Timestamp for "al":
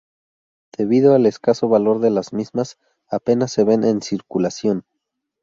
1.13-1.27